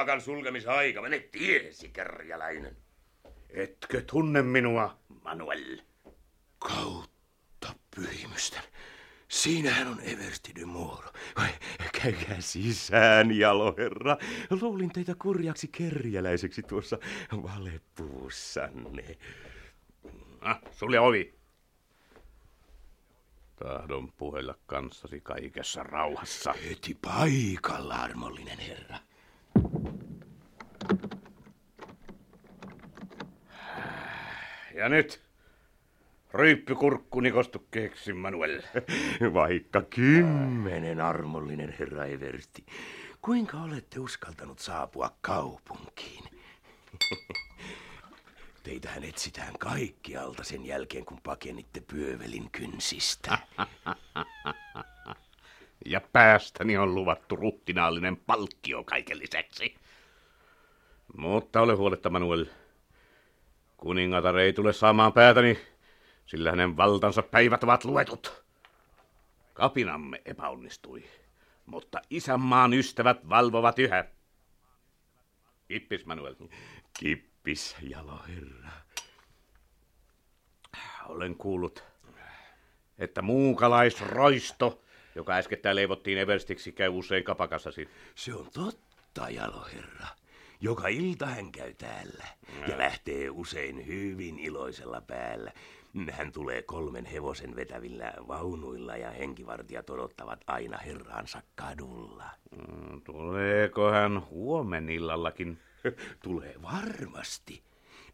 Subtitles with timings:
[0.00, 1.02] Kapakan sulkemisaika.
[1.02, 2.76] Mene tiesi, kerjäläinen.
[3.50, 4.98] Etkö tunne minua?
[5.24, 5.78] Manuel.
[6.58, 8.62] Kautta pyhimysten.
[9.28, 11.12] Siinähän on Eversti de Moro.
[12.02, 14.16] Käykää sisään, jaloherra.
[14.60, 16.98] Luulin teitä kurjaksi kerjäläiseksi tuossa
[17.32, 19.18] valepuussanne.
[20.40, 21.34] Ah, sulje ovi.
[23.56, 26.54] Tahdon puhella kanssasi kaikessa rauhassa.
[26.68, 28.98] Heti paikalla, armollinen herra.
[34.74, 35.20] Ja nyt,
[36.34, 38.62] ryyppykurkku nikostu keksi, Manuel.
[39.34, 42.64] Vaikka kymmenen, armollinen herra Eversti.
[43.22, 46.24] Kuinka olette uskaltanut saapua kaupunkiin?
[48.62, 53.38] Teitähän etsitään kaikkialta sen jälkeen, kun pakenitte pyövelin kynsistä.
[55.86, 59.74] Ja päästäni on luvattu ruhtinaallinen palkkio kaiken lisäksi.
[61.16, 62.46] Mutta ole huoletta, Manuel.
[63.76, 65.58] Kuningatar ei tule saamaan päätäni,
[66.26, 68.44] sillä hänen valtansa päivät ovat luetut.
[69.54, 71.04] Kapinamme epäonnistui,
[71.66, 74.04] mutta isänmaan ystävät valvovat yhä.
[75.68, 76.34] Kippis, Manuel.
[76.98, 78.70] Kippis, jaloherra.
[81.06, 81.84] Olen kuullut,
[82.98, 84.82] että muukalaisroisto,
[85.14, 87.88] joka äskettäin leivottiin Everstiksi, käy usein kapakassasi.
[88.14, 90.06] Se on totta, jaloherra.
[90.60, 92.24] Joka ilta hän käy täällä
[92.68, 95.52] ja lähtee usein hyvin iloisella päällä.
[96.10, 102.30] Hän tulee kolmen hevosen vetävillä vaunuilla ja henkivartijat odottavat aina herraansa kadulla.
[102.56, 105.58] Mm, Tuleeko hän huomenillallakin?
[106.24, 107.62] Tulee varmasti.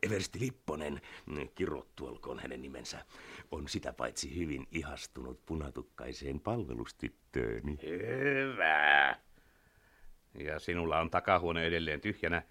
[0.02, 1.00] Eversti Lipponen,
[1.54, 3.04] kirottu olkoon hänen nimensä,
[3.50, 7.78] on sitä paitsi hyvin ihastunut punatukkaiseen palvelustyttööni.
[7.82, 9.16] Hyvä.
[10.34, 12.42] Ja sinulla on takahuone edelleen tyhjänä,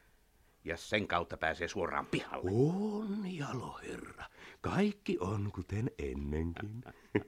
[0.63, 2.51] ja sen kautta pääsee suoraan pihalle.
[2.53, 4.25] On, jaloherra.
[4.61, 6.83] Kaikki on kuten ennenkin.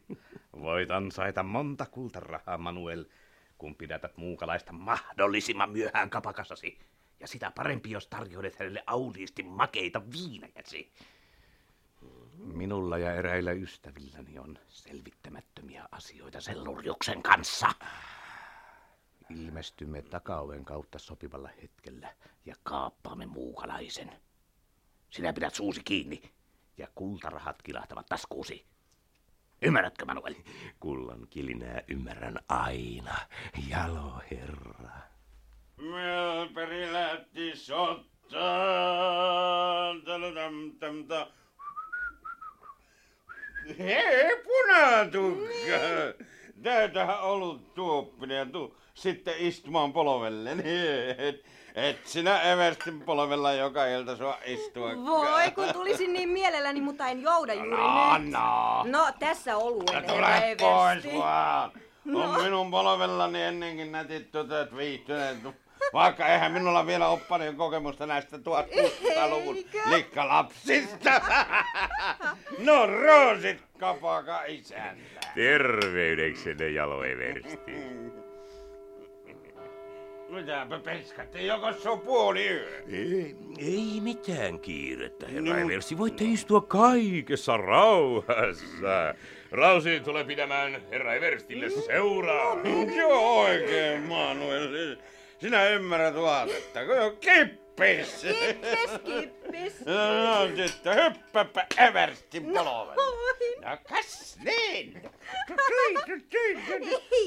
[0.61, 3.05] Voit ansaita monta kultarahaa, Manuel,
[3.57, 6.79] kun pidätät muukalaista mahdollisimman myöhään kapakassasi.
[7.19, 10.91] Ja sitä parempi, jos tarjoilet hänelle auliisti makeita viinajäsi.
[12.37, 17.67] Minulla ja eräillä ystävilläni on selvittämättömiä asioita Sellurjuksen kanssa.
[19.29, 22.13] Ilmestymme takaoven kautta sopivalla hetkellä
[22.45, 24.11] ja kaappaamme muukalaisen.
[25.09, 26.21] Sinä pidät suusi kiinni
[26.77, 28.65] ja kultarahat kilahtavat taskuusi.
[29.61, 30.35] Ymmärrätkö, Manuel?
[30.79, 33.15] Kullan kilinää ymmärrän aina,
[33.69, 34.89] jaloherra.
[35.77, 37.97] Melperi lähti sotaan.
[40.01, 41.27] Tältäm-täm-tä.
[43.79, 46.23] Hei, punatukka!
[46.63, 50.51] Täytähän ollut tuoppinen ja tuu sitten istumaan polvelle.
[51.17, 51.45] Et,
[51.75, 54.89] et sinä Everstin polvella joka ilta sua istua.
[55.05, 58.31] Voi, kun tulisin niin mielelläni, mutta en jouda juuri No, nyt.
[58.31, 58.83] no.
[58.83, 61.71] No, tässä oluen, herra tule pois vaan.
[62.05, 62.23] No.
[62.23, 65.37] On minun polvellani ennenkin nätit tytöt viihtyneet.
[65.93, 69.77] Vaikka eihän minulla vielä ole paljon kokemusta näistä 1600-luvun Eikö?
[69.89, 71.21] likkalapsista.
[72.59, 75.19] no roosit kapaka isäntä.
[75.35, 77.59] Terveydeksenne, jalo Eversti.
[80.29, 82.83] Mitäpä peskatte, joko se on puoli yö?
[82.91, 85.59] Ei, ei mitään kiirettä, herra No.
[85.59, 85.97] Eversti.
[85.97, 89.13] Voitte istua kaikessa rauhassa.
[89.51, 92.57] Rausi tulee pitämään herra Everstille seuraa.
[92.97, 94.95] Joo oikein, Manuel.
[95.41, 98.13] sina ümber tuhadeta, kuju kippis.
[98.21, 99.75] kippis, kippis.
[99.85, 102.95] no tüta hüppab Everti polovi.
[103.61, 104.97] no kas nii?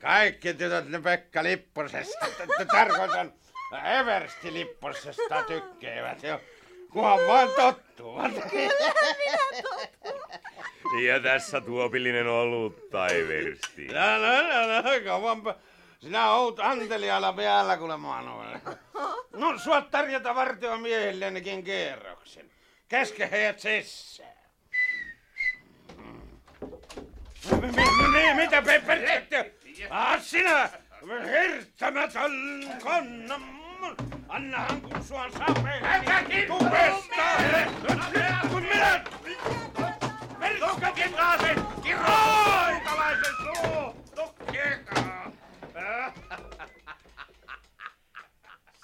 [0.00, 2.26] Kaikki tytöt ne Pekka Lipposesta,
[2.72, 3.32] tarkoitan
[4.00, 6.40] Eversti Lipposesta tykkäävät jo.
[6.92, 8.32] Kunhan vaan tottuvat.
[8.50, 10.20] Kyllä minä tottun.
[11.06, 13.86] Ja tässä tuopillinen olutta, Eversti.
[13.86, 15.54] No, no, no, no, kauanpa.
[16.00, 18.58] Sinä oot antelijalla vielä kuule Manuel.
[19.32, 22.50] No, sua tarjota vartio miehillenikin kierroksen.
[22.88, 24.36] Käske heidät sisään.
[27.60, 29.54] Mi- mi- mi- Mitä Pepperette?
[29.90, 30.70] Ah, sinä
[31.32, 32.32] hirttämätön
[32.82, 33.40] konna.
[34.28, 35.80] Annahan kun sua sapee.
[36.46, 37.22] Tupesta!
[38.50, 39.04] Kun minä...
[40.66, 41.56] Verkkokin laasen!
[41.82, 43.94] Kiroitalaisen suu!
[44.14, 45.32] Tukkeekaa!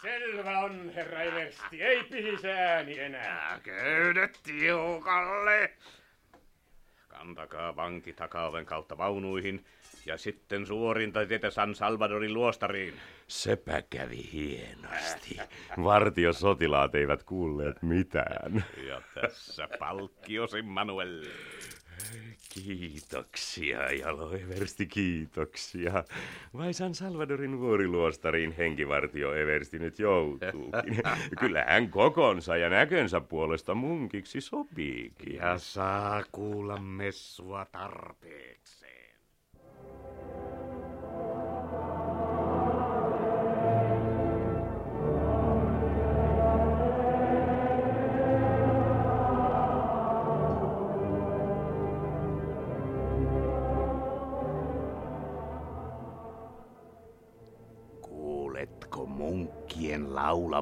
[0.02, 1.82] Selvä on, herra Eversti.
[1.82, 2.72] Ei pihisää.
[2.82, 3.60] eläväni enää.
[3.62, 5.72] Köydet tiukalle.
[7.08, 9.64] Kantakaa vanki takaoven kautta vaunuihin
[10.06, 12.94] ja sitten suorinta tietä San Salvadorin luostariin.
[13.28, 15.36] Sepä kävi hienosti.
[15.84, 18.64] Vartiosotilaat eivät kuulleet mitään.
[18.86, 21.24] Ja tässä palkkiosi Manuel.
[22.54, 26.04] Kiitoksia, Jalo Eversti, kiitoksia.
[26.56, 31.02] Vai San Salvadorin vuoriluostariin henkivartio Eversti nyt joutuukin.
[31.40, 35.34] Kyllä hän kokonsa ja näkönsä puolesta munkiksi sopiikin.
[35.34, 38.81] Ja saa kuulla messua tarpeekseen.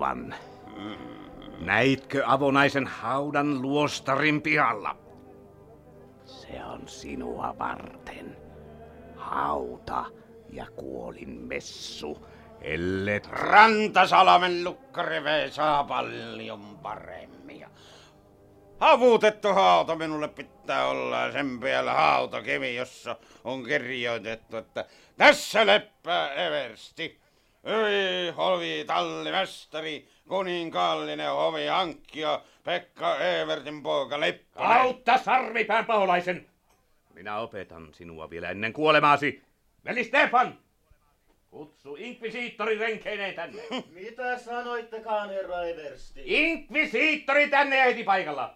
[0.01, 0.35] Munkkien laulavan?
[1.61, 4.97] Näitkö avonaisen haudan luostarin pihalla?
[6.25, 8.37] Se on sinua varten.
[9.17, 10.05] Hauta
[10.51, 12.27] ja kuolin messu,
[12.61, 13.27] ellet...
[13.27, 17.67] Rantasalmen lukkarive saa paljon paremmin.
[18.81, 24.85] Havutettu hauta minulle pitää olla sen vielä hautakivi, jossa on kirjoitettu, että
[25.17, 27.20] tässä leppää eversti.
[27.65, 34.71] Yli hovi tallimestari, kuninkaallinen hovi hankkija, Pekka Evertin poika Lepponen.
[34.71, 36.47] Autta sarvipään paholaisen!
[37.15, 39.43] Minä opetan sinua vielä ennen kuolemaasi.
[39.85, 40.59] Veli Stefan!
[41.51, 43.63] Kutsu inkvisiittori renkeineen tänne.
[44.01, 46.23] Mitä sanoittekaan, herra Eversti?
[46.25, 48.55] Inkvisiittori tänne heti paikalla.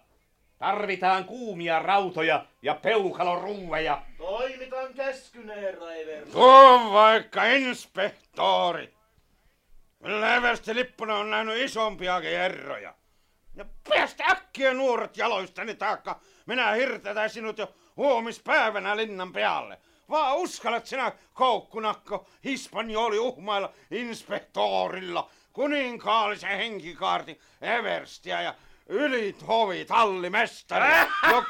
[0.57, 4.01] Tarvitaan kuumia rautoja ja peukaloruuveja.
[4.17, 6.31] Toimitan käskynne, herra Eversti.
[6.31, 8.94] Tuo vaikka inspektori.
[10.05, 12.93] Kyllä Eversti Lipponen on nähnyt isompiakin herroja.
[13.55, 16.19] Ja päästä äkkiä nuoret jaloistani taakka.
[16.45, 19.79] Minä hirtetään sinut jo huomispäivänä linnan pealle.
[20.09, 28.55] Vaan uskallat sinä koukkunakko Hispanjoli uhmailla inspektorilla kuninkaallisen henkikaartin Everstia ja
[28.89, 30.85] ylit hovi tallimestari.
[31.31, 31.43] jo-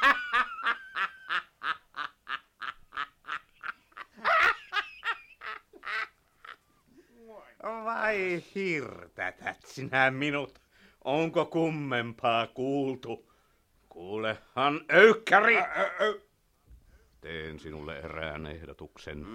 [8.35, 10.61] Vai hirtätät sinä minut?
[11.03, 13.31] Onko kummempaa kuultu?
[13.89, 15.55] Kuulehan, öykkäri!
[17.21, 19.25] Teen sinulle erään ehdotuksen.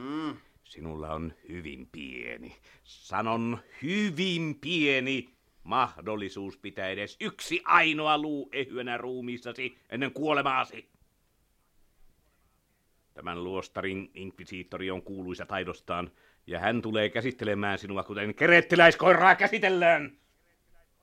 [0.65, 9.79] Sinulla on hyvin pieni, sanon hyvin pieni mahdollisuus pitää edes yksi ainoa luu ehyenä ruumiissasi
[9.89, 10.89] ennen kuolemaasi.
[13.15, 16.11] Tämän luostarin inkvisiittori on kuuluisa taidostaan,
[16.51, 20.13] ja hän tulee käsittelemään sinua, kuten kerettiläiskoiraa käsitellään.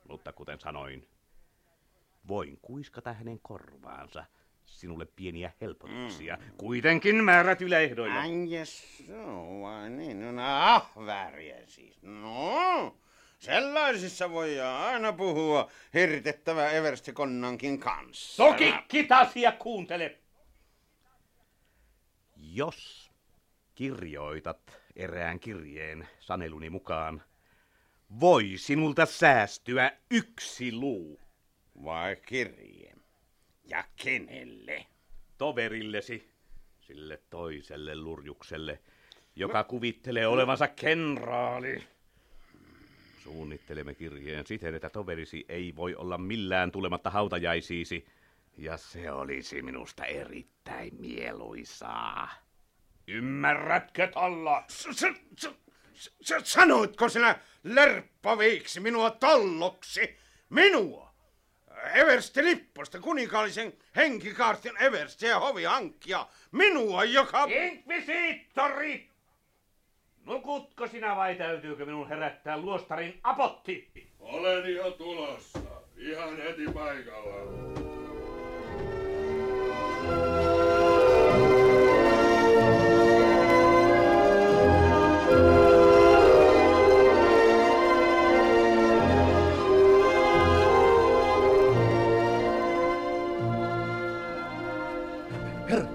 [0.08, 1.08] Mutta kuten sanoin,
[2.28, 4.26] voin kuiskata hänen korvaansa
[4.66, 8.20] sinulle pieniä helpotuksia, kuitenkin määrätyillä ehdoilla.
[8.20, 12.02] Ai jes, no niin, no ahväriä siis.
[12.02, 12.98] No,
[13.40, 18.44] sellaisissa voi aina puhua hirtettävä Eversti Konnankin kanssa.
[18.44, 20.20] Toki kitasia kuuntele.
[22.36, 23.12] Jos
[23.76, 27.24] kirjoitat erään kirjeen saneluni mukaan,
[28.20, 31.20] voi sinulta säästyä yksi luu
[31.84, 32.94] Vai kirje?
[33.64, 34.86] Ja kenelle?
[35.38, 36.30] toverillesi,
[36.80, 38.80] sille toiselle lurjukselle,
[39.36, 41.84] joka kuvittelee olevansa kenraali.
[43.24, 48.06] Suunnittelemme kirjeen siten, että toverisi ei voi olla millään tulematta hautajaisiisi,
[48.58, 52.47] ja se olisi minusta erittäin mieluisaa.
[53.08, 54.10] Ymmärrätkö
[56.22, 60.18] s- sanoitko sinä lärppaviiksi minua tolloksi?
[60.50, 61.08] Minua?
[61.94, 66.28] Eversti Lipposta, kuninkaallisen henkikaartin Eversti ja hovi hankkia.
[66.52, 67.44] Minua, joka...
[67.44, 69.10] Inkvisiittori!
[70.26, 73.92] Nukutko sinä vai täytyykö minun herättää luostarin apotti?
[74.20, 75.60] Olen jo tulossa.
[75.98, 77.38] Ihan heti paikalla.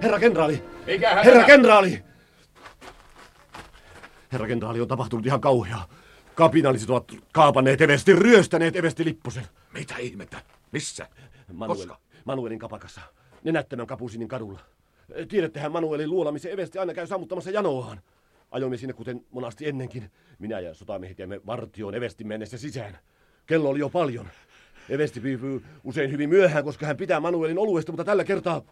[0.02, 0.64] Herra, herra kenraali!
[0.86, 1.22] Mikä hätä?
[1.22, 2.02] Herra kenraali!
[4.32, 5.78] Herra kenraali, on tapahtunut ihan kauhea.
[6.34, 9.44] Kapinalliset ovat kaapanneet Eversti, ryöstäneet Eversti Lipposen.
[9.72, 10.42] Mitä ihmettä?
[10.72, 11.08] Missä?
[11.52, 11.98] Manuel, Koska?
[12.24, 13.00] Manuelin kapakassa.
[13.44, 14.60] Nenättömän kapusinin kadulla.
[15.28, 18.00] Tiedättehän Manuelin luola, missä Eversti aina käy sammuttamassa janoaan.
[18.50, 20.10] Ajoimme sinne kuten monasti ennenkin.
[20.38, 22.98] Minä ja sotamiehet jäimme vartioon Everstin mennessä sisään.
[23.46, 24.26] Kello oli jo paljon.
[24.88, 28.62] Eversti pyypyy usein hyvin myöhään, koska hän pitää Manuelin oluesta, mutta tällä kertaa...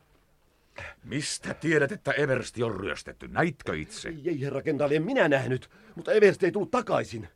[1.05, 3.29] Mistä tiedät, että Eversti on ryöstetty?
[3.29, 4.09] Näitkö itse?
[4.09, 7.29] Ei, ei herra kenraali, en minä nähnyt, mutta Eversti ei tullut takaisin.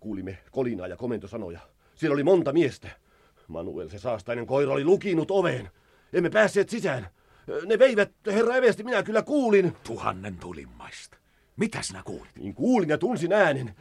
[0.00, 1.60] Kuulimme kolinaa ja komentosanoja.
[1.94, 2.88] Siellä oli monta miestä.
[3.48, 5.70] Manuel, se saastainen koira, oli lukinut oveen.
[6.12, 7.08] Emme päässeet sisään.
[7.66, 9.76] Ne veivät, herra Eversti, minä kyllä kuulin.
[9.84, 11.16] Tuhannen tulimmaista.
[11.56, 12.36] Mitä sinä kuulit?
[12.36, 13.74] Niin kuulin ja tunsin äänen.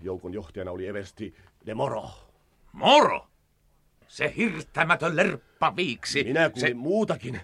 [0.00, 1.34] Joukon johtajana oli Eversti
[1.66, 2.10] de Moro.
[2.72, 3.28] Moro!
[4.08, 6.24] Se hirttämätön lerppaviiksi.
[6.24, 6.74] Minä kuulin Se...
[6.74, 7.40] muutakin.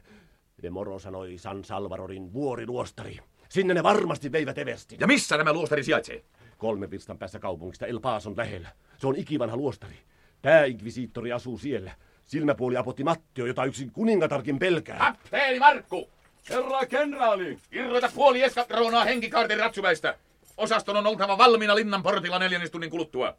[0.65, 3.19] De Moro sanoi San Salvadorin vuoriluostari.
[3.49, 5.01] Sinne ne varmasti veivät Everstin.
[5.01, 6.25] Ja missä nämä luostari sijaitsee?
[6.59, 8.69] Kolmen virstan päässä kaupungista El Pason lähellä.
[8.99, 9.95] Se on ikivanha luostari.
[10.43, 11.93] Pääinkvisiittori asuu siellä.
[12.27, 14.99] Silmäpuoli apotti Mattio, jota yksin kuningatarkin pelkää.
[14.99, 16.11] Kapteeni Markku!
[16.51, 17.59] Herra kenraali!
[17.73, 20.19] Irrota puoli eskadroonaa henkikaartin ratsuväistä.
[20.57, 23.37] Osaston on oltava valmiina linnan portilla neljännestunnin kuluttua.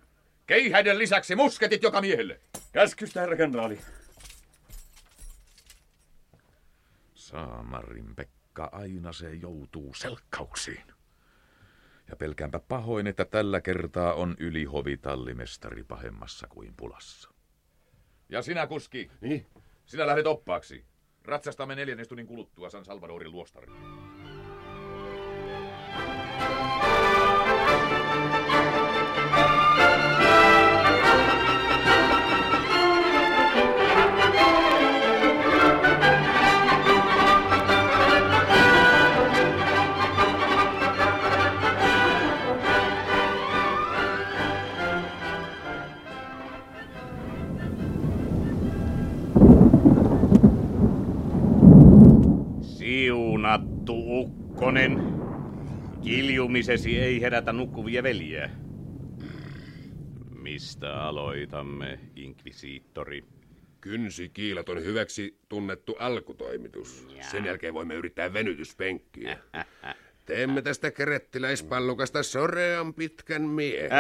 [0.48, 2.40] Keihäiden lisäksi musketit joka miehelle.
[2.72, 3.80] Käskystä, herra kenraali.
[7.26, 10.84] Saamarin Pekka aina se joutuu selkkauksiin.
[12.10, 17.30] Ja pelkäänpä pahoin, että tällä kertaa on ylihovitallimestari pahemmassa kuin pulassa.
[18.30, 19.46] Ja sinä, kuski, Niin,
[19.86, 20.86] sinä lähdet oppaaksi.
[21.24, 24.15] Ratsastamme neljännes tunnin kuluttua San Salvadorin luostariin.
[53.86, 54.98] Siunattu ukkonen.
[56.04, 58.50] Kiljumisesi ei herätä nukkuvia veljiä.
[60.42, 63.24] Mistä aloitamme, inkvisiittori?
[63.82, 67.08] Kynsikiilat on hyväksi tunnettu alkutoimitus.
[67.32, 69.38] Sen jälkeen voimme yrittää venytyspenkkiä.
[70.26, 73.92] Teemme tästä kerettiläispallukasta sorean pitkän miehen.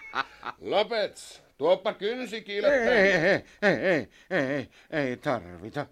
[0.60, 5.86] Lopets, tuoppa kynsikiilat Ei, ei, ei, ei, ei, ei, ei tarvita.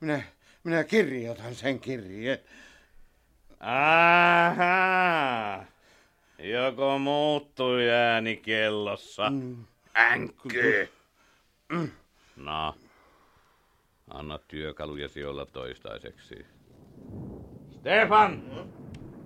[0.00, 0.22] Minä,
[0.64, 2.38] minä kirjoitan sen kirjeen.
[3.60, 5.64] Aha!
[6.38, 9.32] Joko muuttui ääni kellossa?
[9.98, 10.88] Änkky!
[12.36, 12.74] No,
[14.10, 16.46] anna työkalujesi olla toistaiseksi.
[17.70, 18.42] Stefan!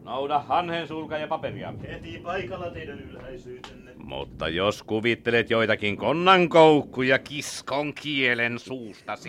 [0.05, 1.75] Nouda hanhen sulka ja paperia.
[1.89, 3.93] Heti paikalla teidän ylhäisyytenne.
[3.97, 9.29] Mutta jos kuvittelet joitakin konnankoukkuja kiskon kielen suustasi.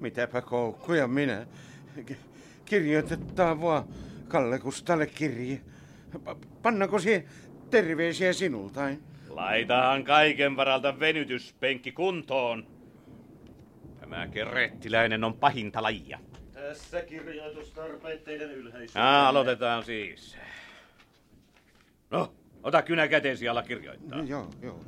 [0.00, 1.46] Mitäpä koukkuja minä.
[2.64, 3.84] Kirjoitetaan vaan
[4.28, 5.60] Kalle Kustalle kirje.
[6.16, 7.24] Pa- Pannako siihen
[7.70, 9.02] terveisiä sinultain?
[9.28, 12.66] Laitahan kaiken varalta venytyspenkki kuntoon.
[14.00, 16.18] Tämä kerettiläinen on pahinta lajia.
[16.52, 19.00] Tässä kirjoitustarpeet teidän ylhäisyytenne.
[19.08, 20.36] Ja, aloitetaan siis.
[22.10, 24.18] No, ota kynä käteesi alla kirjoittaa.
[24.18, 24.80] Joo, joo, joo.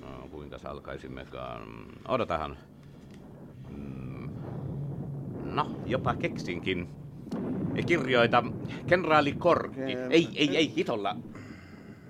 [0.00, 1.62] No, kuinka alkaisimmekaan?
[2.08, 2.56] Odotahan.
[3.68, 4.19] Mm.
[5.50, 6.88] No, jopa keksinkin.
[7.86, 8.44] Kirjoita
[8.86, 9.80] kenraali Korkki.
[9.80, 11.16] Kem- Ei, ei, ei, hitolla.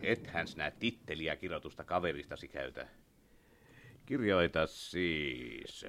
[0.03, 2.87] Ethän sinä titteliä kirjoitusta kaveristasi käytä.
[4.07, 5.85] Kirjoita siis...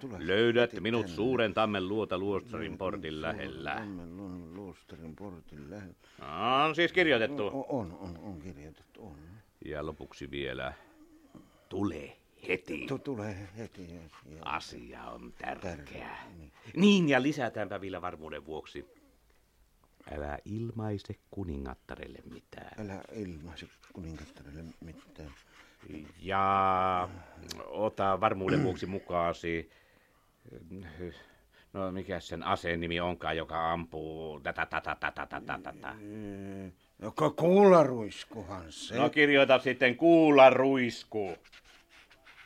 [0.00, 1.16] Tule Löydät heti minut tänne.
[1.16, 3.74] suuren tammen luota luostarin portin lähellä.
[3.74, 4.16] Tammen
[4.54, 5.94] luostarin portin lähellä.
[6.64, 7.46] On siis kirjoitettu.
[7.68, 9.16] On, on, on kirjoitettu, on.
[9.64, 10.72] Ja lopuksi vielä.
[11.68, 12.16] Tule
[12.48, 12.86] heti.
[12.88, 13.86] Tu- Tulee heti.
[14.44, 15.76] Asia on tärkeä.
[15.76, 16.52] Tärkeä, niin.
[16.76, 18.86] Niin, ja lisätäänpä vielä varmuuden vuoksi.
[20.12, 22.70] Älä ilmaise kuningattarelle mitään.
[22.78, 25.30] Älä ilmaise kuningattarelle mitään.
[26.20, 27.08] Ja
[27.66, 29.70] ota varmuuden vuoksi mukaasi.
[31.72, 35.94] No mikä sen aseen nimi onkaan, joka ampuu tätä tätä tätä tätä tätä.
[37.02, 38.94] Joka kuularuiskuhan se.
[38.94, 41.36] No kirjoita sitten kuula ruisku.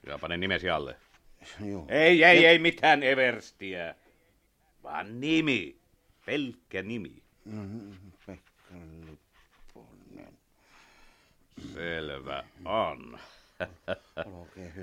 [0.06, 0.96] Ja pane nimesi alle.
[1.70, 1.86] Joo.
[1.88, 3.94] Ei, ei, ei mitään everstiä.
[4.82, 5.76] Vaan nimi.
[6.26, 7.22] Pelkkä nimi.
[8.26, 8.74] Pekka
[9.06, 10.38] Lipponen.
[11.74, 13.18] Selvä on.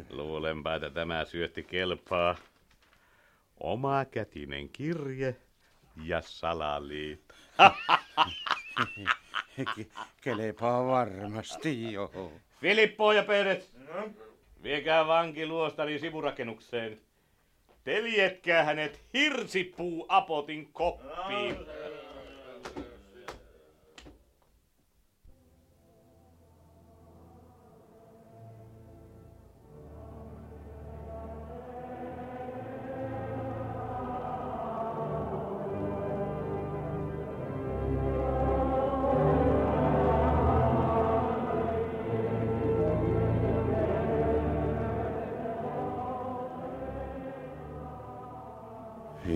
[0.09, 2.35] Luulenpa, että tämä syötti kelpaa.
[3.59, 5.35] Omakätinen kirje
[6.03, 7.35] ja salaliitto.
[9.61, 9.85] Ke-
[10.21, 12.31] Kelepaa varmasti, joo.
[12.61, 13.71] Filippo ja Peret,
[14.63, 16.99] viekää vanki luostari sivurakennukseen.
[17.83, 21.55] Teljetkää hänet hirsipuu apotin koppiin.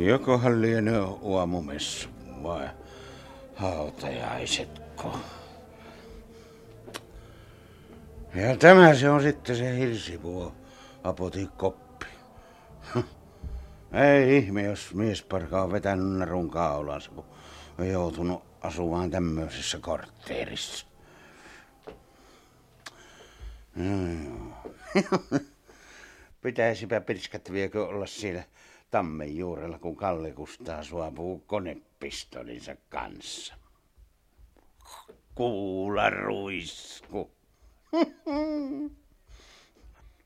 [0.09, 2.09] Jokohan lienee uomumessu
[2.43, 2.69] vai
[3.55, 5.19] hautajaisetko?
[8.35, 10.53] Ja tämä se on sitten se hirsipuu
[11.03, 12.05] apotikoppi.
[13.93, 17.25] Ei ihme, jos miesparka on vetänyt narun kaulansa, kun
[17.79, 20.85] on joutunut asumaan tämmöisessä kortteerissa.
[23.75, 23.85] No.
[26.41, 27.49] Pitäisipä pirskät
[27.89, 28.43] olla siellä
[28.91, 33.55] tammen juurella, kun Kalle Kustaa suopuu konepistolinsa kanssa.
[35.35, 37.31] Kuula ruisku.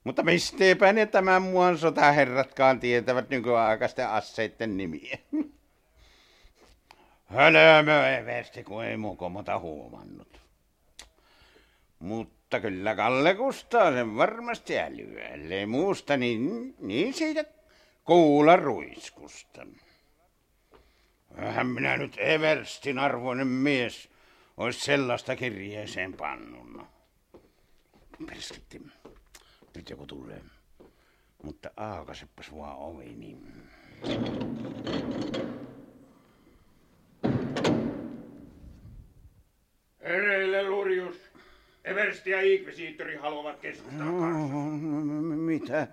[0.03, 5.17] Mutta misteepä ne tämän muun sotaherratkaan tietävät nykyaikaisten asseitten nimiä.
[7.25, 10.41] Hölmö eversti, kun ei mukomota huomannut.
[11.99, 17.45] Mutta kyllä Kalle Kustaa sen varmasti älyä, ellei muusta, niin, niin siitä
[18.03, 19.65] kuulla ruiskusta.
[21.37, 24.09] Vähän minä nyt Everstin arvoinen mies
[24.57, 26.87] olisi sellaista kirjeeseen pannut.
[28.25, 28.81] Perskitti,
[29.75, 30.41] nyt joku tulee.
[31.43, 33.69] Mutta aukaisepas vaan ovi, niin...
[40.03, 41.15] Hereille, Lurius.
[41.83, 44.47] Eversti ja Inkvisiittori haluavat keskustella kanssa.
[44.47, 44.65] No,
[45.35, 45.87] mitä?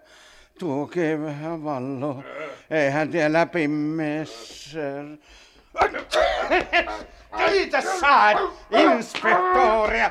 [0.60, 2.22] Tuokee vähän valloa.
[2.70, 4.80] Eihän tiellä pimmeessä.
[7.50, 8.38] Kiitä saat,
[8.70, 10.10] inspektoria!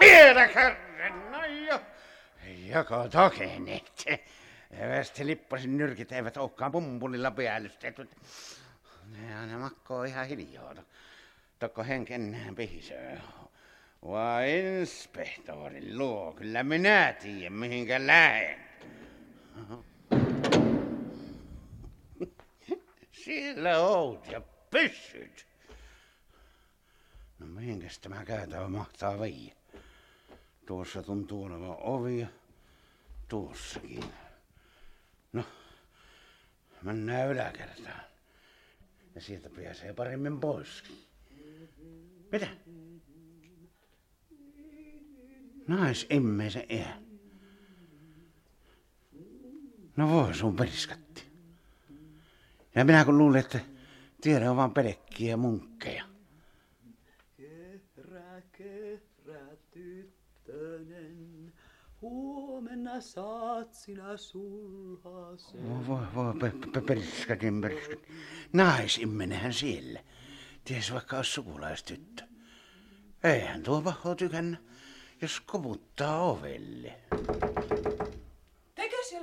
[0.00, 1.80] Viedä kerran, no jo.
[2.74, 4.04] Joko tokenet.
[4.70, 8.16] Eversti Lipposen nyrkit eivät olekaan pumpulilla päällystetyt.
[9.12, 10.74] Ne aina makkoo ihan hiljaa.
[11.58, 13.16] Tokko henken pihisöö.
[14.08, 18.63] Vai inspektorin luo, kyllä minä tiedän mihinkä lähen.
[23.12, 24.40] Siellä oot ja
[24.70, 25.46] pyssyt.
[27.38, 29.54] No mihinkäs tämä käytävä mahtaa viiä?
[30.66, 32.26] Tuossa tuntuu olevan ovi
[33.28, 34.04] tuossakin.
[35.32, 35.44] No,
[36.82, 38.00] mennään yläkertaan.
[39.14, 40.84] Ja sieltä pääsee paremmin pois.
[42.32, 42.48] Mitä?
[45.68, 47.13] Naisimmeisen iän.
[49.96, 51.24] No voi sun periskatti.
[52.74, 53.60] Ja minä kun luulin, että
[54.20, 56.04] tiedä on vaan pelkkiä munkkeja.
[57.36, 61.52] Kerä, kerä, tyttönen,
[62.00, 65.86] huomenna saat sinä sulhasen.
[65.86, 68.14] Voi, voi, pe, pe, periskatin, periskatin.
[68.52, 70.00] Naisimmenenhän siellä.
[70.64, 72.24] Ties vaikka olisi sukulaistyttö.
[73.24, 74.60] Eihän tuo paho tykännyt,
[75.22, 77.00] jos koputtaa ovelle.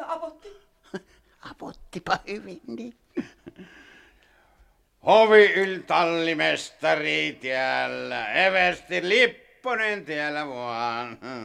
[0.01, 0.49] Tekö siellä apotti?
[1.51, 2.93] Apottipa hyvin, niin.
[5.05, 11.17] Hovi yltallimestari tiellä, Eversti Lipponen tiellä vaan.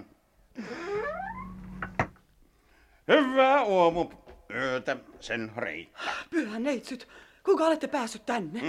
[3.09, 4.11] Hyvää aamu
[4.55, 6.01] yötä sen reitta.
[6.31, 7.09] Pyhän neitsyt,
[7.45, 8.61] kuinka olette päässyt tänne?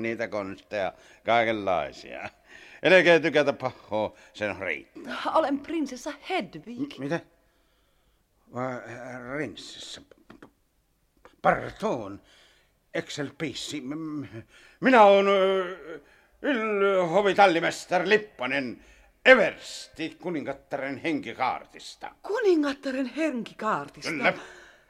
[0.00, 0.92] Niitä konsteja,
[1.24, 2.28] kaikenlaisia.
[2.84, 5.00] Älkää tykätä pahoa sen reitta.
[5.34, 6.98] Olen prinsessa Hedvig.
[6.98, 7.20] Mitä?
[8.54, 8.74] Vai
[9.36, 10.00] rinssessä?
[11.42, 12.20] Pardon.
[12.94, 13.82] Excel Pissi.
[14.80, 15.26] Minä olen
[16.42, 18.84] ylhovitallimestari Lipponen
[19.24, 22.10] Eversti kuningattaren henkikaartista.
[22.22, 24.10] Kuningattaren henkikaartista.
[24.10, 24.32] Kyllä.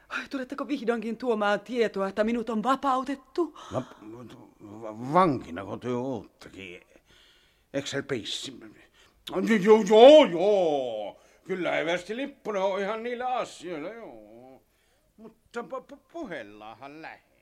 [0.09, 3.59] Ai, Tuletteko vihdoinkin tuomaan tietoa, että minut on vapautettu?
[3.73, 3.83] Va-
[5.13, 6.81] vankina kun työ uuttakin.
[7.75, 8.55] Excel Pissi.
[9.65, 11.21] Joo, joo, joo.
[11.47, 14.63] Kyllä Eversti Lipponen on ihan niillä asioilla, joo.
[15.17, 17.37] Mutta pu- pu- puhellaanhan lähemmin.